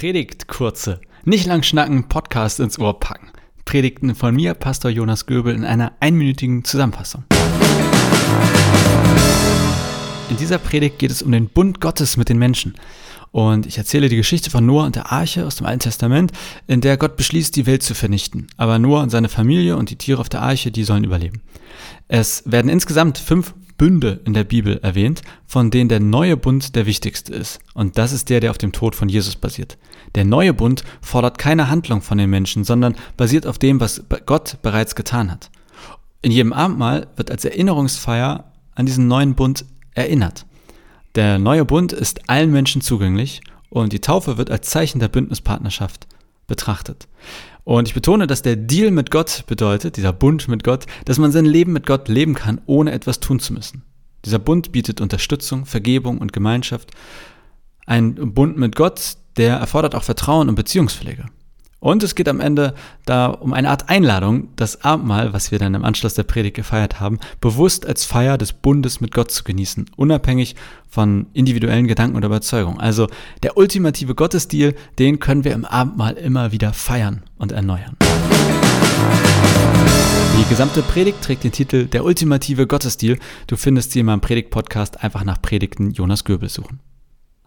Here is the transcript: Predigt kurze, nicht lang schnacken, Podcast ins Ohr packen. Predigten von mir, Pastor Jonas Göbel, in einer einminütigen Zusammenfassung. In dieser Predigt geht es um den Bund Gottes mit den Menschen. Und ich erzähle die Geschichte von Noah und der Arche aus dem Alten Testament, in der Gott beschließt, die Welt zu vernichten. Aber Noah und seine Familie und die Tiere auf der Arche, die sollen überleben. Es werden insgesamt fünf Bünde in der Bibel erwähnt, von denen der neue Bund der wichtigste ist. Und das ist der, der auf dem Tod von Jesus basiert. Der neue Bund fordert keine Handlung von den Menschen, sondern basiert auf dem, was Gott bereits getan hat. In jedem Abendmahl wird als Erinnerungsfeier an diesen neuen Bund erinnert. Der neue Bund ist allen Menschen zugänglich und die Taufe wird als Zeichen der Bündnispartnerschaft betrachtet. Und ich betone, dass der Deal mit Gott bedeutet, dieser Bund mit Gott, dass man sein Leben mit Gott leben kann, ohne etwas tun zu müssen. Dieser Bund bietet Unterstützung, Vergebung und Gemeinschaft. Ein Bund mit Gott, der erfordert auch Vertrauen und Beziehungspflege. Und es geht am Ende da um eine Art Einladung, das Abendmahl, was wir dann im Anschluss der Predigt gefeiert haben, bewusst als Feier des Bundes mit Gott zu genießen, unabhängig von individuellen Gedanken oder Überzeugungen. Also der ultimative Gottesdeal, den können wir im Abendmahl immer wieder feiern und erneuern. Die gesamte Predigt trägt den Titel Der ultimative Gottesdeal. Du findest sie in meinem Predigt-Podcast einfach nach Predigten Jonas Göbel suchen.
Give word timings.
Predigt 0.00 0.48
kurze, 0.48 0.98
nicht 1.26 1.44
lang 1.44 1.62
schnacken, 1.62 2.08
Podcast 2.08 2.58
ins 2.58 2.78
Ohr 2.78 2.98
packen. 2.98 3.28
Predigten 3.66 4.14
von 4.14 4.34
mir, 4.34 4.54
Pastor 4.54 4.90
Jonas 4.90 5.26
Göbel, 5.26 5.54
in 5.54 5.62
einer 5.62 5.92
einminütigen 6.00 6.64
Zusammenfassung. 6.64 7.24
In 10.30 10.38
dieser 10.38 10.56
Predigt 10.56 10.98
geht 10.98 11.10
es 11.10 11.20
um 11.20 11.32
den 11.32 11.50
Bund 11.50 11.82
Gottes 11.82 12.16
mit 12.16 12.30
den 12.30 12.38
Menschen. 12.38 12.76
Und 13.30 13.66
ich 13.66 13.76
erzähle 13.76 14.08
die 14.08 14.16
Geschichte 14.16 14.48
von 14.48 14.64
Noah 14.64 14.86
und 14.86 14.96
der 14.96 15.12
Arche 15.12 15.44
aus 15.46 15.56
dem 15.56 15.66
Alten 15.66 15.80
Testament, 15.80 16.32
in 16.66 16.80
der 16.80 16.96
Gott 16.96 17.18
beschließt, 17.18 17.54
die 17.54 17.66
Welt 17.66 17.82
zu 17.82 17.94
vernichten. 17.94 18.46
Aber 18.56 18.78
Noah 18.78 19.02
und 19.02 19.10
seine 19.10 19.28
Familie 19.28 19.76
und 19.76 19.90
die 19.90 19.96
Tiere 19.96 20.22
auf 20.22 20.30
der 20.30 20.40
Arche, 20.40 20.70
die 20.70 20.84
sollen 20.84 21.04
überleben. 21.04 21.42
Es 22.08 22.42
werden 22.46 22.70
insgesamt 22.70 23.18
fünf 23.18 23.52
Bünde 23.80 24.20
in 24.26 24.34
der 24.34 24.44
Bibel 24.44 24.78
erwähnt, 24.82 25.22
von 25.46 25.70
denen 25.70 25.88
der 25.88 26.00
neue 26.00 26.36
Bund 26.36 26.76
der 26.76 26.84
wichtigste 26.84 27.32
ist. 27.32 27.60
Und 27.72 27.96
das 27.96 28.12
ist 28.12 28.28
der, 28.28 28.40
der 28.40 28.50
auf 28.50 28.58
dem 28.58 28.72
Tod 28.72 28.94
von 28.94 29.08
Jesus 29.08 29.36
basiert. 29.36 29.78
Der 30.14 30.26
neue 30.26 30.52
Bund 30.52 30.84
fordert 31.00 31.38
keine 31.38 31.70
Handlung 31.70 32.02
von 32.02 32.18
den 32.18 32.28
Menschen, 32.28 32.64
sondern 32.64 32.94
basiert 33.16 33.46
auf 33.46 33.56
dem, 33.56 33.80
was 33.80 34.04
Gott 34.26 34.58
bereits 34.60 34.94
getan 34.94 35.30
hat. 35.30 35.50
In 36.20 36.30
jedem 36.30 36.52
Abendmahl 36.52 37.06
wird 37.16 37.30
als 37.30 37.46
Erinnerungsfeier 37.46 38.52
an 38.74 38.84
diesen 38.84 39.08
neuen 39.08 39.34
Bund 39.34 39.64
erinnert. 39.94 40.44
Der 41.14 41.38
neue 41.38 41.64
Bund 41.64 41.94
ist 41.94 42.28
allen 42.28 42.52
Menschen 42.52 42.82
zugänglich 42.82 43.40
und 43.70 43.94
die 43.94 44.02
Taufe 44.02 44.36
wird 44.36 44.50
als 44.50 44.68
Zeichen 44.68 44.98
der 44.98 45.08
Bündnispartnerschaft 45.08 46.06
betrachtet. 46.50 47.08
Und 47.64 47.88
ich 47.88 47.94
betone, 47.94 48.26
dass 48.26 48.42
der 48.42 48.56
Deal 48.56 48.90
mit 48.90 49.10
Gott 49.10 49.44
bedeutet, 49.46 49.96
dieser 49.96 50.12
Bund 50.12 50.48
mit 50.48 50.64
Gott, 50.64 50.84
dass 51.06 51.18
man 51.18 51.32
sein 51.32 51.46
Leben 51.46 51.72
mit 51.72 51.86
Gott 51.86 52.08
leben 52.08 52.34
kann, 52.34 52.60
ohne 52.66 52.92
etwas 52.92 53.20
tun 53.20 53.40
zu 53.40 53.54
müssen. 53.54 53.82
Dieser 54.26 54.38
Bund 54.38 54.72
bietet 54.72 55.00
Unterstützung, 55.00 55.64
Vergebung 55.64 56.18
und 56.18 56.34
Gemeinschaft. 56.34 56.90
Ein 57.86 58.34
Bund 58.34 58.58
mit 58.58 58.76
Gott, 58.76 59.16
der 59.38 59.56
erfordert 59.56 59.94
auch 59.94 60.02
Vertrauen 60.02 60.50
und 60.50 60.56
Beziehungspflege. 60.56 61.26
Und 61.80 62.02
es 62.02 62.14
geht 62.14 62.28
am 62.28 62.40
Ende 62.40 62.74
da 63.06 63.28
um 63.28 63.54
eine 63.54 63.70
Art 63.70 63.88
Einladung, 63.88 64.48
das 64.56 64.84
Abendmahl, 64.84 65.32
was 65.32 65.50
wir 65.50 65.58
dann 65.58 65.74
im 65.74 65.84
Anschluss 65.84 66.12
der 66.12 66.24
Predigt 66.24 66.54
gefeiert 66.54 67.00
haben, 67.00 67.18
bewusst 67.40 67.86
als 67.86 68.04
Feier 68.04 68.36
des 68.36 68.52
Bundes 68.52 69.00
mit 69.00 69.12
Gott 69.12 69.30
zu 69.30 69.44
genießen, 69.44 69.86
unabhängig 69.96 70.56
von 70.90 71.26
individuellen 71.32 71.86
Gedanken 71.86 72.16
oder 72.16 72.26
Überzeugungen. 72.26 72.78
Also 72.78 73.08
der 73.42 73.56
ultimative 73.56 74.14
Gottesdeal, 74.14 74.74
den 74.98 75.20
können 75.20 75.44
wir 75.44 75.52
im 75.52 75.64
Abendmahl 75.64 76.14
immer 76.14 76.52
wieder 76.52 76.74
feiern 76.74 77.22
und 77.38 77.52
erneuern. 77.52 77.96
Die 80.38 80.48
gesamte 80.50 80.82
Predigt 80.82 81.22
trägt 81.22 81.44
den 81.44 81.52
Titel 81.52 81.86
Der 81.86 82.04
ultimative 82.04 82.66
Gottesdeal. 82.66 83.18
Du 83.46 83.56
findest 83.56 83.92
sie 83.92 84.00
in 84.00 84.06
meinem 84.06 84.20
Predigt-Podcast 84.20 85.02
einfach 85.02 85.24
nach 85.24 85.40
Predigten 85.40 85.92
Jonas 85.92 86.24
Göbel 86.24 86.48
suchen. 86.50 86.80